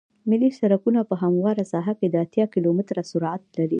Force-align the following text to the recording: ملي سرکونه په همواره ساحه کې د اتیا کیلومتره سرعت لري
ملي 0.29 0.49
سرکونه 0.59 1.01
په 1.09 1.15
همواره 1.23 1.63
ساحه 1.71 1.93
کې 1.99 2.07
د 2.09 2.15
اتیا 2.25 2.45
کیلومتره 2.53 3.01
سرعت 3.11 3.41
لري 3.55 3.69